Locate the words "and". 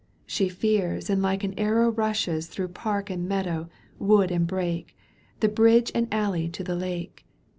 1.11-1.21, 3.11-3.27, 4.31-4.47, 5.93-6.07